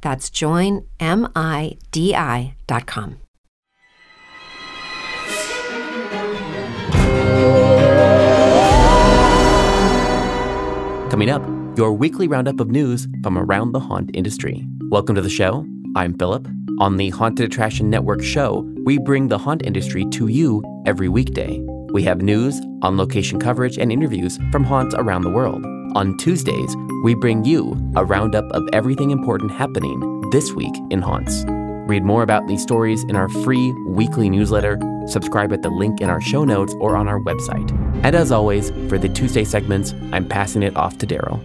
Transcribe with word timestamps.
That's 0.00 0.30
joinmidi.com. 0.30 0.86
Coming 11.10 11.28
up, 11.28 11.42
your 11.76 11.92
weekly 11.92 12.28
roundup 12.28 12.60
of 12.60 12.70
news 12.70 13.08
from 13.22 13.36
around 13.36 13.72
the 13.72 13.80
haunt 13.80 14.10
industry. 14.14 14.64
Welcome 14.90 15.16
to 15.16 15.20
the 15.20 15.28
show. 15.28 15.66
I'm 15.96 16.14
Philip. 16.16 16.46
On 16.78 16.96
the 16.96 17.10
Haunted 17.10 17.44
Attraction 17.44 17.90
Network 17.90 18.22
show, 18.22 18.64
we 18.84 18.96
bring 18.98 19.28
the 19.28 19.36
haunt 19.36 19.66
industry 19.66 20.04
to 20.12 20.28
you 20.28 20.62
every 20.86 21.08
weekday. 21.08 21.60
We 21.92 22.04
have 22.04 22.22
news, 22.22 22.60
on 22.82 22.96
location 22.96 23.40
coverage, 23.40 23.76
and 23.76 23.90
interviews 23.90 24.38
from 24.52 24.62
haunts 24.62 24.94
around 24.94 25.22
the 25.22 25.30
world. 25.30 25.66
On 25.96 26.16
Tuesdays, 26.18 26.76
we 27.02 27.14
bring 27.14 27.44
you 27.44 27.72
a 27.96 28.04
roundup 28.04 28.44
of 28.52 28.68
everything 28.72 29.10
important 29.10 29.50
happening 29.50 30.20
this 30.30 30.52
week 30.52 30.74
in 30.90 31.02
haunts. 31.02 31.44
Read 31.88 32.04
more 32.04 32.22
about 32.22 32.46
these 32.46 32.62
stories 32.62 33.02
in 33.04 33.16
our 33.16 33.28
free 33.28 33.72
weekly 33.86 34.30
newsletter. 34.30 34.78
Subscribe 35.08 35.52
at 35.52 35.62
the 35.62 35.68
link 35.68 36.00
in 36.00 36.08
our 36.08 36.20
show 36.20 36.44
notes 36.44 36.74
or 36.78 36.96
on 36.96 37.08
our 37.08 37.18
website. 37.18 37.68
And 38.04 38.14
as 38.14 38.30
always, 38.30 38.70
for 38.88 38.98
the 38.98 39.08
Tuesday 39.08 39.42
segments, 39.42 39.92
I'm 40.12 40.28
passing 40.28 40.62
it 40.62 40.76
off 40.76 40.96
to 40.98 41.06
Daryl. 41.08 41.40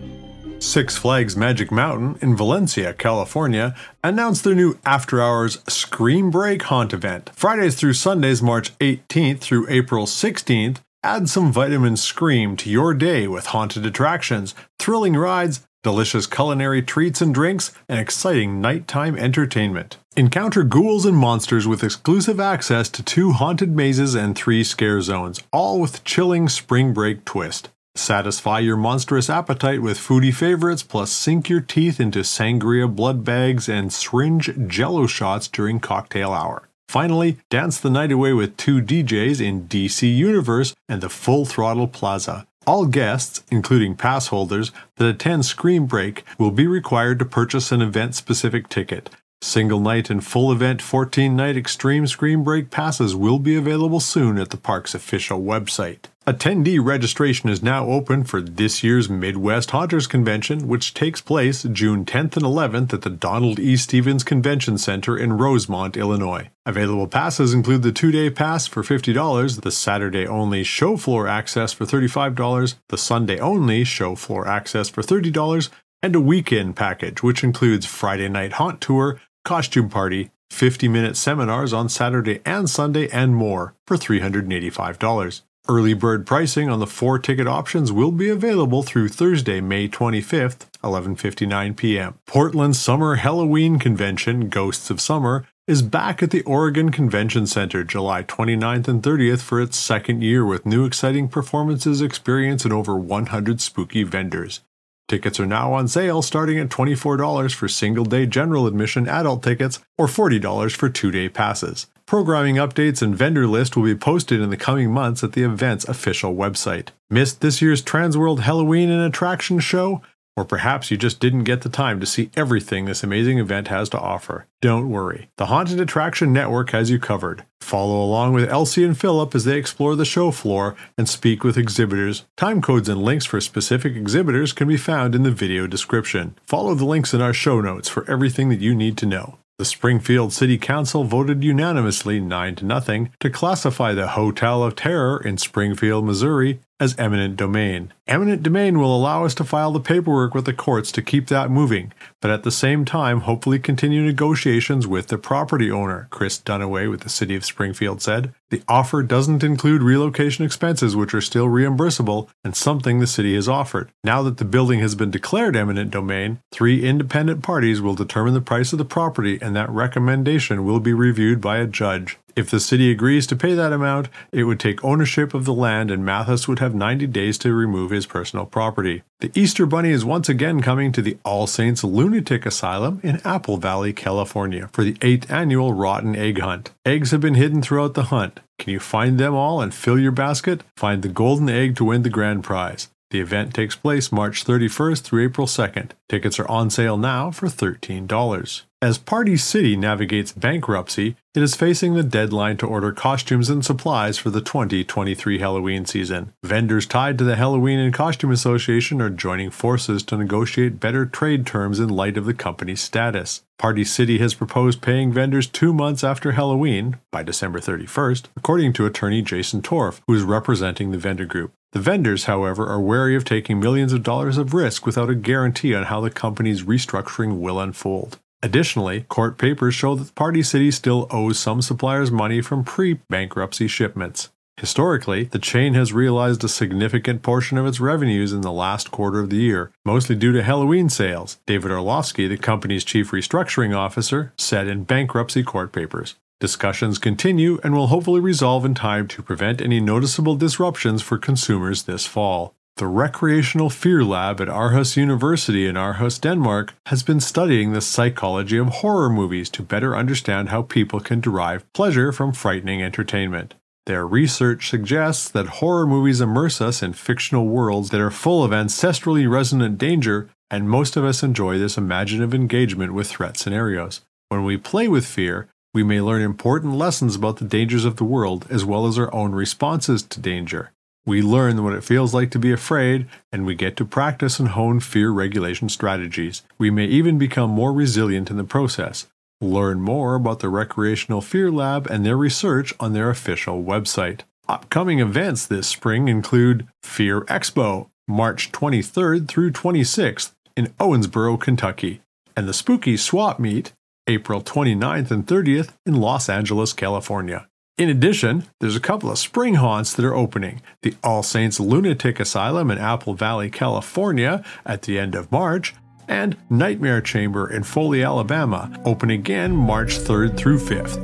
Six 0.61 0.95
Flags 0.95 1.35
Magic 1.35 1.71
Mountain 1.71 2.17
in 2.21 2.35
Valencia, 2.35 2.93
California, 2.93 3.75
announced 4.03 4.43
their 4.43 4.55
new 4.55 4.77
after 4.85 5.21
hours 5.21 5.59
Scream 5.67 6.29
Break 6.29 6.61
Haunt 6.63 6.93
event. 6.93 7.31
Fridays 7.33 7.75
through 7.75 7.93
Sundays, 7.93 8.41
March 8.43 8.77
18th 8.77 9.39
through 9.39 9.65
April 9.69 10.05
16th, 10.05 10.77
add 11.05 11.29
some 11.29 11.51
vitamin 11.51 11.95
Scream 11.95 12.57
to 12.57 12.67
your 12.67 12.95
day 12.95 13.27
with 13.27 13.47
haunted 13.47 13.85
attractions, 13.85 14.55
thrilling 14.79 15.15
rides, 15.15 15.61
delicious 15.83 16.25
culinary 16.25 16.81
treats 16.81 17.21
and 17.21 17.31
drinks, 17.31 17.71
and 17.87 17.99
exciting 17.99 18.59
nighttime 18.59 19.15
entertainment. 19.15 19.97
Encounter 20.17 20.63
ghouls 20.63 21.05
and 21.05 21.15
monsters 21.15 21.67
with 21.67 21.83
exclusive 21.83 22.39
access 22.39 22.89
to 22.89 23.03
two 23.03 23.33
haunted 23.33 23.75
mazes 23.75 24.15
and 24.15 24.35
three 24.35 24.63
scare 24.63 24.99
zones, 24.99 25.39
all 25.53 25.79
with 25.79 26.03
chilling 26.03 26.49
spring 26.49 26.91
break 26.91 27.23
twist. 27.23 27.69
Satisfy 27.93 28.59
your 28.59 28.75
monstrous 28.75 29.29
appetite 29.29 29.83
with 29.83 29.99
foodie 29.99 30.33
favorites, 30.33 30.81
plus 30.81 31.11
sink 31.11 31.49
your 31.49 31.61
teeth 31.61 31.99
into 31.99 32.21
sangria 32.21 32.93
blood 32.93 33.23
bags 33.23 33.69
and 33.69 33.93
syringe 33.93 34.49
jello 34.67 35.05
shots 35.05 35.47
during 35.47 35.79
cocktail 35.79 36.33
hour. 36.33 36.67
Finally, 36.87 37.37
dance 37.49 37.79
the 37.79 37.89
night 37.89 38.11
away 38.11 38.33
with 38.33 38.57
two 38.57 38.81
DJs 38.81 39.41
in 39.41 39.67
DC 39.67 40.15
Universe 40.15 40.75
and 40.87 41.01
the 41.01 41.09
Full 41.09 41.45
Throttle 41.45 41.87
Plaza. 41.87 42.47
All 42.67 42.85
guests, 42.85 43.43
including 43.51 43.95
pass 43.95 44.27
holders, 44.27 44.71
that 44.95 45.07
attend 45.07 45.45
Scream 45.45 45.85
Break 45.85 46.23
will 46.39 46.51
be 46.51 46.65
required 46.65 47.19
to 47.19 47.25
purchase 47.25 47.71
an 47.71 47.81
event 47.81 48.15
specific 48.15 48.69
ticket. 48.69 49.09
Single 49.41 49.79
night 49.79 50.09
and 50.09 50.25
full 50.25 50.51
event 50.51 50.81
14 50.81 51.35
night 51.35 51.57
Extreme 51.57 52.07
Scream 52.07 52.43
Break 52.43 52.71
passes 52.71 53.15
will 53.15 53.37
be 53.37 53.55
available 53.55 53.99
soon 53.99 54.39
at 54.39 54.49
the 54.49 54.57
park's 54.57 54.95
official 54.95 55.39
website. 55.39 56.05
Attendee 56.27 56.83
registration 56.83 57.49
is 57.49 57.61
now 57.61 57.85
open 57.85 58.23
for 58.23 58.41
this 58.41 58.83
year's 58.83 59.07
Midwest 59.07 59.69
Haunters 59.69 60.07
Convention, 60.07 60.67
which 60.67 60.95
takes 60.95 61.21
place 61.21 61.61
June 61.61 62.03
10th 62.03 62.35
and 62.35 62.45
11th 62.45 62.95
at 62.95 63.03
the 63.03 63.11
Donald 63.11 63.59
E. 63.59 63.77
Stephens 63.77 64.23
Convention 64.23 64.79
Center 64.79 65.15
in 65.15 65.33
Rosemont, 65.33 65.95
Illinois. 65.95 66.49
Available 66.65 67.07
passes 67.07 67.53
include 67.53 67.83
the 67.83 67.91
two 67.91 68.11
day 68.11 68.31
pass 68.31 68.65
for 68.65 68.81
$50, 68.81 69.61
the 69.61 69.69
Saturday 69.69 70.25
only 70.25 70.63
show 70.63 70.97
floor 70.97 71.27
access 71.27 71.73
for 71.73 71.85
$35, 71.85 72.73
the 72.89 72.97
Sunday 72.97 73.39
only 73.39 73.83
show 73.83 74.15
floor 74.15 74.47
access 74.47 74.89
for 74.89 75.03
$30, 75.03 75.69
and 76.01 76.15
a 76.15 76.19
weekend 76.19 76.75
package, 76.75 77.21
which 77.21 77.43
includes 77.43 77.85
Friday 77.85 78.29
night 78.29 78.53
haunt 78.53 78.81
tour, 78.81 79.21
costume 79.43 79.89
party, 79.89 80.31
50 80.49 80.87
minute 80.87 81.17
seminars 81.17 81.71
on 81.71 81.87
Saturday 81.87 82.41
and 82.43 82.67
Sunday, 82.67 83.07
and 83.11 83.35
more 83.35 83.75
for 83.85 83.95
$385. 83.95 85.43
Early 85.67 85.95
bird 85.95 86.27
pricing 86.27 86.69
on 86.69 86.77
the 86.77 86.85
four 86.85 87.17
ticket 87.17 87.47
options 87.47 87.91
will 87.91 88.11
be 88.11 88.29
available 88.29 88.83
through 88.83 89.09
Thursday, 89.09 89.61
May 89.61 89.87
25th, 89.87 90.67
11:59 90.83 91.75
p.m. 91.75 92.19
Portland's 92.27 92.79
Summer 92.79 93.15
Halloween 93.15 93.79
Convention, 93.79 94.49
Ghosts 94.49 94.91
of 94.91 95.01
Summer, 95.01 95.47
is 95.65 95.81
back 95.81 96.21
at 96.21 96.29
the 96.29 96.43
Oregon 96.43 96.91
Convention 96.91 97.47
Center 97.47 97.83
July 97.83 98.21
29th 98.21 98.87
and 98.87 99.01
30th 99.01 99.41
for 99.41 99.59
its 99.59 99.75
second 99.75 100.21
year 100.21 100.45
with 100.45 100.67
new 100.67 100.85
exciting 100.85 101.27
performances, 101.27 101.99
experience, 101.99 102.63
and 102.63 102.71
over 102.71 102.95
100 102.95 103.59
spooky 103.59 104.03
vendors. 104.03 104.61
Tickets 105.07 105.39
are 105.39 105.45
now 105.45 105.71
on 105.71 105.87
sale 105.87 106.23
starting 106.23 106.57
at 106.57 106.69
$24 106.69 107.53
for 107.53 107.67
single 107.67 108.05
day 108.05 108.25
general 108.25 108.65
admission 108.65 109.07
adult 109.07 109.43
tickets 109.43 109.79
or 109.99 110.07
$40 110.07 110.75
for 110.75 110.89
two 110.89 111.11
day 111.11 111.29
passes. 111.29 111.85
Programming 112.07 112.55
updates 112.55 113.03
and 113.03 113.15
vendor 113.15 113.45
list 113.45 113.75
will 113.75 113.83
be 113.83 113.95
posted 113.95 114.41
in 114.41 114.49
the 114.49 114.57
coming 114.57 114.91
months 114.91 115.23
at 115.23 115.33
the 115.33 115.43
event's 115.43 115.85
official 115.85 116.35
website. 116.35 116.89
Missed 117.09 117.41
this 117.41 117.61
year's 117.61 117.83
Transworld 117.83 118.39
Halloween 118.39 118.89
and 118.89 119.01
Attraction 119.01 119.59
show? 119.59 120.01
Or 120.37 120.43
perhaps 120.43 120.91
you 120.91 120.97
just 120.97 121.21
didn't 121.21 121.45
get 121.45 121.61
the 121.61 121.69
time 121.69 121.99
to 122.01 122.05
see 122.05 122.29
everything 122.35 122.85
this 122.85 123.03
amazing 123.03 123.39
event 123.39 123.69
has 123.69 123.87
to 123.89 123.99
offer. 123.99 124.47
Don't 124.61 124.89
worry, 124.89 125.29
the 125.37 125.45
Haunted 125.45 125.79
Attraction 125.79 126.33
Network 126.33 126.71
has 126.71 126.89
you 126.89 126.99
covered. 126.99 127.45
Follow 127.61 128.03
along 128.03 128.33
with 128.33 128.49
Elsie 128.49 128.83
and 128.83 128.97
Philip 128.97 129.33
as 129.33 129.45
they 129.45 129.57
explore 129.57 129.95
the 129.95 130.03
show 130.03 130.31
floor 130.31 130.75
and 130.97 131.07
speak 131.07 131.43
with 131.43 131.57
exhibitors. 131.57 132.25
Time 132.35 132.61
codes 132.61 132.89
and 132.89 133.01
links 133.01 133.25
for 133.25 133.39
specific 133.39 133.95
exhibitors 133.95 134.51
can 134.51 134.67
be 134.67 134.77
found 134.77 135.15
in 135.15 135.23
the 135.23 135.31
video 135.31 135.67
description. 135.67 136.35
Follow 136.45 136.75
the 136.75 136.85
links 136.85 137.13
in 137.13 137.21
our 137.21 137.33
show 137.33 137.61
notes 137.61 137.87
for 137.87 138.09
everything 138.09 138.49
that 138.49 138.59
you 138.59 138.75
need 138.75 138.97
to 138.97 139.05
know. 139.05 139.37
The 139.57 139.63
Springfield 139.63 140.33
City 140.33 140.57
Council 140.57 141.05
voted 141.05 141.41
unanimously 141.41 142.19
9 142.19 142.55
to 142.55 142.65
nothing 142.65 143.11
to 143.21 143.29
classify 143.29 143.93
the 143.93 144.09
Hotel 144.09 144.61
of 144.61 144.75
Terror 144.75 145.17
in 145.23 145.37
Springfield, 145.37 146.03
Missouri 146.03 146.59
as 146.79 146.97
eminent 146.99 147.37
domain. 147.37 147.93
Eminent 148.07 148.43
domain 148.43 148.77
will 148.77 148.95
allow 148.95 149.25
us 149.25 149.33
to 149.35 149.43
file 149.43 149.71
the 149.71 149.79
paperwork 149.79 150.33
with 150.35 150.45
the 150.45 150.53
courts 150.53 150.91
to 150.91 151.01
keep 151.01 151.27
that 151.27 151.49
moving, 151.49 151.93
but 152.21 152.31
at 152.31 152.43
the 152.43 152.51
same 152.51 152.85
time, 152.85 153.21
hopefully 153.21 153.59
continue 153.59 154.03
negotiations 154.03 154.85
with 154.85 155.07
the 155.07 155.17
property 155.17 155.71
owner, 155.71 156.07
Chris 156.11 156.37
Dunaway 156.39 156.89
with 156.89 157.01
the 157.01 157.09
City 157.09 157.35
of 157.35 157.45
Springfield 157.45 158.01
said. 158.01 158.33
The 158.49 158.61
offer 158.67 159.01
doesn't 159.01 159.43
include 159.43 159.81
relocation 159.81 160.45
expenses, 160.45 160.95
which 160.95 161.13
are 161.13 161.21
still 161.21 161.47
reimbursable, 161.47 162.29
and 162.43 162.55
something 162.55 162.99
the 162.99 163.07
city 163.07 163.35
has 163.35 163.49
offered. 163.49 163.91
Now 164.03 164.21
that 164.23 164.37
the 164.37 164.45
building 164.45 164.79
has 164.81 164.95
been 164.95 165.11
declared 165.11 165.55
eminent 165.55 165.91
domain, 165.91 166.39
three 166.51 166.83
independent 166.83 167.41
parties 167.41 167.81
will 167.81 167.95
determine 167.95 168.33
the 168.33 168.41
price 168.41 168.71
of 168.71 168.77
the 168.77 168.85
property, 168.85 169.39
and 169.41 169.55
that 169.55 169.69
recommendation 169.69 170.63
will 170.63 170.79
be 170.79 170.93
reviewed 170.93 171.41
by 171.41 171.57
a 171.57 171.67
judge. 171.67 172.17
If 172.35 172.49
the 172.49 172.59
city 172.59 172.91
agrees 172.91 173.25
to 173.27 173.35
pay 173.37 173.53
that 173.53 173.71
amount, 173.71 174.09
it 174.33 174.43
would 174.43 174.59
take 174.59 174.83
ownership 174.83 175.33
of 175.33 175.45
the 175.45 175.53
land 175.53 175.89
and 175.89 176.03
Mathis 176.03 176.49
would 176.49 176.59
have 176.59 176.75
90 176.75 177.07
days 177.07 177.37
to 177.37 177.53
remove 177.53 177.91
his 177.91 178.05
personal 178.05 178.45
property. 178.45 179.03
The 179.21 179.31
Easter 179.33 179.65
Bunny 179.65 179.91
is 179.91 180.03
once 180.03 180.27
again 180.27 180.61
coming 180.61 180.91
to 180.91 181.01
the 181.01 181.17
All 181.23 181.47
Saints 181.47 181.81
Lunatic 181.81 182.45
Asylum 182.45 182.99
in 183.03 183.21
Apple 183.23 183.55
Valley, 183.55 183.93
California 183.93 184.69
for 184.73 184.83
the 184.83 184.95
8th 184.95 185.31
annual 185.31 185.71
Rotten 185.71 186.13
Egg 186.13 186.39
Hunt. 186.39 186.71
Eggs 186.85 187.11
have 187.11 187.21
been 187.21 187.35
hidden 187.35 187.61
throughout 187.61 187.93
the 187.93 188.03
hunt. 188.03 188.41
Can 188.59 188.73
you 188.73 188.81
find 188.81 189.17
them 189.17 189.33
all 189.33 189.61
and 189.61 189.73
fill 189.73 189.97
your 189.97 190.11
basket? 190.11 190.61
Find 190.75 191.03
the 191.03 191.07
golden 191.07 191.47
egg 191.49 191.77
to 191.77 191.85
win 191.85 192.03
the 192.03 192.09
grand 192.09 192.43
prize. 192.43 192.89
The 193.11 193.19
event 193.19 193.53
takes 193.53 193.75
place 193.75 194.11
March 194.11 194.43
31st 194.43 195.01
through 195.01 195.23
April 195.23 195.47
2nd. 195.47 195.91
Tickets 196.09 196.39
are 196.39 196.47
on 196.49 196.69
sale 196.69 196.97
now 196.97 197.31
for 197.31 197.47
$13. 197.47 198.63
As 198.81 198.97
Party 198.97 199.37
City 199.37 199.75
navigates 199.75 200.31
bankruptcy, 200.31 201.15
it 201.33 201.41
is 201.41 201.55
facing 201.55 201.93
the 201.93 202.03
deadline 202.03 202.57
to 202.57 202.67
order 202.67 202.91
costumes 202.91 203.49
and 203.49 203.65
supplies 203.65 204.17
for 204.17 204.29
the 204.29 204.41
2023 204.41 205.39
Halloween 205.39 205.85
season. 205.85 206.33
Vendors 206.43 206.85
tied 206.85 207.17
to 207.17 207.23
the 207.23 207.35
Halloween 207.35 207.79
and 207.79 207.93
Costume 207.93 208.31
Association 208.31 209.01
are 209.01 209.09
joining 209.09 209.49
forces 209.49 210.03
to 210.03 210.17
negotiate 210.17 210.79
better 210.79 211.05
trade 211.05 211.47
terms 211.47 211.79
in 211.79 211.89
light 211.89 212.17
of 212.17 212.25
the 212.25 212.33
company's 212.33 212.81
status. 212.81 213.41
Party 213.57 213.83
City 213.83 214.17
has 214.19 214.33
proposed 214.33 214.81
paying 214.81 215.13
vendors 215.13 215.47
two 215.47 215.73
months 215.73 216.03
after 216.03 216.33
Halloween, 216.33 216.97
by 217.11 217.23
December 217.23 217.59
31st, 217.59 218.25
according 218.35 218.73
to 218.73 218.85
attorney 218.85 219.21
Jason 219.21 219.61
Torf, 219.61 220.01
who 220.05 220.13
is 220.13 220.23
representing 220.23 220.91
the 220.91 220.97
vendor 220.97 221.25
group. 221.25 221.53
The 221.71 221.79
vendors, 221.79 222.25
however, 222.25 222.67
are 222.67 222.79
wary 222.79 223.15
of 223.15 223.25
taking 223.25 223.59
millions 223.59 223.91
of 223.91 224.03
dollars 224.03 224.37
of 224.37 224.53
risk 224.53 224.85
without 224.85 225.09
a 225.09 225.15
guarantee 225.15 225.75
on 225.75 225.85
how 225.85 225.99
the 225.99 226.09
company's 226.09 226.63
restructuring 226.63 227.39
will 227.39 227.59
unfold. 227.59 228.19
Additionally, 228.41 229.01
court 229.09 229.37
papers 229.37 229.75
show 229.75 229.95
that 229.95 230.15
Party 230.15 230.43
City 230.43 230.71
still 230.71 231.07
owes 231.09 231.39
some 231.39 231.61
suppliers 231.61 232.11
money 232.11 232.41
from 232.41 232.63
pre 232.63 232.99
bankruptcy 233.09 233.67
shipments. 233.67 234.29
Historically, 234.57 235.25
the 235.25 235.39
chain 235.39 235.73
has 235.73 235.91
realized 235.91 236.43
a 236.43 236.47
significant 236.47 237.21
portion 237.21 237.57
of 237.57 237.65
its 237.65 237.81
revenues 237.81 238.31
in 238.31 238.39
the 238.39 238.53
last 238.53 238.89
quarter 238.89 239.19
of 239.19 239.29
the 239.29 239.35
year, 239.35 239.71
mostly 239.83 240.15
due 240.15 240.31
to 240.31 240.43
Halloween 240.43 240.89
sales, 240.89 241.39
David 241.45 241.71
Orlofsky, 241.71 242.29
the 242.29 242.37
company's 242.37 242.85
chief 242.85 243.11
restructuring 243.11 243.75
officer, 243.75 244.31
said 244.37 244.67
in 244.67 244.85
bankruptcy 244.85 245.43
court 245.43 245.73
papers. 245.73 246.15
Discussions 246.41 246.97
continue 246.97 247.59
and 247.63 247.73
will 247.73 247.87
hopefully 247.87 248.19
resolve 248.19 248.65
in 248.65 248.75
time 248.75 249.07
to 249.07 249.23
prevent 249.23 249.61
any 249.61 249.79
noticeable 249.79 250.35
disruptions 250.35 251.01
for 251.01 251.17
consumers 251.17 251.83
this 251.83 252.05
fall. 252.05 252.53
The 252.75 252.87
Recreational 252.87 253.69
Fear 253.69 254.03
Lab 254.03 254.41
at 254.41 254.49
Aarhus 254.49 254.97
University 254.97 255.65
in 255.65 255.75
Aarhus, 255.75 256.19
Denmark, 256.19 256.73
has 256.87 257.03
been 257.03 257.21
studying 257.21 257.71
the 257.71 257.79
psychology 257.79 258.57
of 258.57 258.67
horror 258.67 259.09
movies 259.09 259.49
to 259.51 259.63
better 259.63 259.95
understand 259.95 260.49
how 260.49 260.61
people 260.61 260.99
can 260.99 261.21
derive 261.21 261.71
pleasure 261.71 262.11
from 262.11 262.33
frightening 262.33 262.83
entertainment. 262.83 263.55
Their 263.85 264.05
research 264.05 264.69
suggests 264.69 265.29
that 265.29 265.61
horror 265.63 265.87
movies 265.87 266.19
immerse 266.19 266.59
us 266.59 266.83
in 266.83 266.91
fictional 266.91 267.47
worlds 267.47 267.91
that 267.91 268.01
are 268.01 268.11
full 268.11 268.43
of 268.43 268.51
ancestrally 268.51 269.29
resonant 269.29 269.77
danger, 269.77 270.29
and 270.51 270.69
most 270.69 270.97
of 270.97 271.05
us 271.05 271.23
enjoy 271.23 271.57
this 271.57 271.77
imaginative 271.77 272.33
engagement 272.33 272.93
with 272.93 273.07
threat 273.07 273.37
scenarios. 273.37 274.01
When 274.27 274.43
we 274.43 274.57
play 274.57 274.89
with 274.89 275.05
fear, 275.05 275.47
we 275.75 275.83
may 275.83 275.99
learn 275.99 276.21
important 276.21 276.73
lessons 276.73 277.17
about 277.17 277.35
the 277.35 277.43
dangers 277.43 277.83
of 277.83 277.97
the 277.97 278.05
world 278.05 278.47
as 278.49 278.63
well 278.63 278.87
as 278.87 278.97
our 278.97 279.13
own 279.13 279.33
responses 279.33 280.01
to 280.01 280.21
danger. 280.21 280.71
We 281.05 281.21
learn 281.21 281.61
what 281.65 281.73
it 281.73 281.83
feels 281.83 282.13
like 282.13 282.31
to 282.31 282.39
be 282.39 282.53
afraid, 282.53 283.07
and 283.29 283.45
we 283.45 283.55
get 283.55 283.75
to 283.77 283.85
practice 283.85 284.39
and 284.39 284.47
hone 284.47 284.79
fear 284.79 285.11
regulation 285.11 285.67
strategies. 285.67 286.43
We 286.57 286.71
may 286.71 286.85
even 286.85 287.17
become 287.17 287.49
more 287.49 287.73
resilient 287.73 288.31
in 288.31 288.37
the 288.37 288.45
process. 288.45 289.07
Learn 289.41 289.81
more 289.81 290.15
about 290.15 290.39
the 290.39 290.47
Recreational 290.47 291.19
Fear 291.19 291.51
Lab 291.51 291.87
and 291.87 292.05
their 292.05 292.15
research 292.15 292.73
on 292.79 292.93
their 292.93 293.09
official 293.09 293.61
website. 293.61 294.21
Upcoming 294.47 294.99
events 294.99 295.45
this 295.45 295.67
spring 295.67 296.07
include 296.07 296.67
Fear 296.83 297.21
Expo, 297.23 297.89
March 298.07 298.53
23rd 298.53 299.27
through 299.27 299.51
26th 299.51 300.31
in 300.55 300.67
Owensboro, 300.79 301.37
Kentucky, 301.37 302.01
and 302.37 302.47
the 302.47 302.53
Spooky 302.53 302.95
Swap 302.95 303.39
Meet, 303.39 303.73
April 304.07 304.41
29th 304.41 305.09
and 305.09 305.25
30th 305.25 305.73
in 305.85 305.95
Los 305.95 306.29
Angeles, 306.29 306.73
California. 306.73 307.47
In 307.77 307.89
addition, 307.89 308.45
there's 308.59 308.75
a 308.75 308.81
couple 308.81 309.09
of 309.09 309.17
spring 309.17 309.55
haunts 309.55 309.93
that 309.93 310.05
are 310.05 310.15
opening 310.15 310.61
the 310.81 310.93
All 311.03 311.23
Saints 311.23 311.59
Lunatic 311.59 312.19
Asylum 312.19 312.71
in 312.71 312.77
Apple 312.77 313.15
Valley, 313.15 313.49
California 313.49 314.43
at 314.65 314.83
the 314.83 314.97
end 314.97 315.15
of 315.15 315.31
March, 315.31 315.73
and 316.07 316.37
Nightmare 316.49 317.01
Chamber 317.01 317.49
in 317.49 317.63
Foley, 317.63 318.03
Alabama, 318.03 318.71
open 318.85 319.09
again 319.09 319.55
March 319.55 319.97
3rd 319.97 320.37
through 320.37 320.59
5th. 320.59 320.97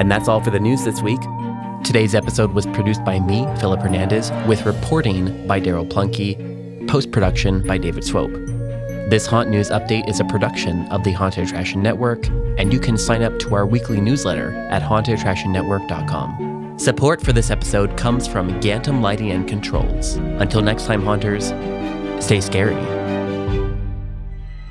And 0.00 0.10
that's 0.10 0.28
all 0.28 0.40
for 0.40 0.50
the 0.50 0.60
news 0.60 0.84
this 0.84 1.02
week. 1.02 1.20
Today's 1.84 2.14
episode 2.14 2.52
was 2.52 2.64
produced 2.66 3.04
by 3.04 3.18
me, 3.18 3.44
Philip 3.58 3.80
Hernandez, 3.80 4.30
with 4.46 4.64
reporting 4.64 5.46
by 5.48 5.60
Daryl 5.60 5.88
Plunkey, 5.88 6.88
post 6.88 7.10
production 7.10 7.66
by 7.66 7.76
David 7.76 8.04
Swope. 8.04 8.51
This 9.08 9.26
Haunt 9.26 9.50
News 9.50 9.68
Update 9.68 10.08
is 10.08 10.20
a 10.20 10.24
production 10.24 10.86
of 10.88 11.02
the 11.04 11.12
Haunted 11.12 11.44
Attraction 11.46 11.82
Network, 11.82 12.26
and 12.56 12.72
you 12.72 12.80
can 12.80 12.96
sign 12.96 13.22
up 13.22 13.38
to 13.40 13.54
our 13.54 13.66
weekly 13.66 14.00
newsletter 14.00 14.54
at 14.70 14.80
hauntedattractionnetwork.com. 14.80 16.78
Support 16.78 17.20
for 17.22 17.32
this 17.32 17.50
episode 17.50 17.98
comes 17.98 18.26
from 18.26 18.48
Gantom 18.60 19.02
Lighting 19.02 19.30
and 19.32 19.46
Controls. 19.46 20.14
Until 20.16 20.62
next 20.62 20.86
time, 20.86 21.02
Haunters, 21.02 21.48
stay 22.24 22.40
scary. 22.40 22.76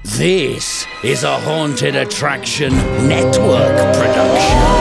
This 0.04 0.88
is 1.04 1.24
a 1.24 1.38
Haunted 1.40 1.96
Attraction 1.96 2.74
Network 3.08 3.76
production. 3.96 4.81